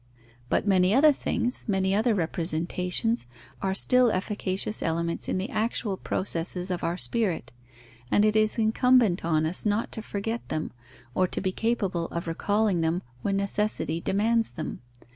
[0.49, 3.27] But many other things, many other representations,
[3.61, 7.51] are still efficacious elements in the actual processes of our spirit;
[8.09, 10.71] and it is incumbent on us not to forget them,
[11.13, 14.81] or to be capable of recalling them when necessity demands them.